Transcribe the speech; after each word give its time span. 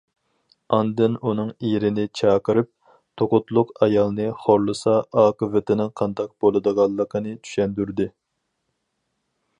ئاندىن 0.75 1.17
ئۇنىڭ 1.31 1.51
ئېرىنى 1.67 2.05
چاقىرىپ، 2.21 2.69
تۇغۇتلۇق 3.21 3.75
ئايالنى 3.87 4.27
خورلىسا 4.45 4.97
ئاقىۋىتىنىڭ 5.25 5.95
قانداق 6.03 6.35
بولىدىغانلىقىنى 6.47 7.39
چۈشەندۈردى. 7.45 8.13